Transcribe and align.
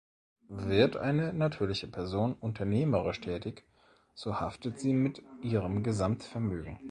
Wird 0.55 0.97
eine 0.97 1.31
natürliche 1.31 1.85
Person 1.85 2.33
unternehmerisch 2.33 3.21
tätig, 3.21 3.63
so 4.15 4.39
haftet 4.39 4.79
sie 4.79 4.93
mit 4.95 5.21
ihrem 5.43 5.83
Gesamtvermögen. 5.83 6.79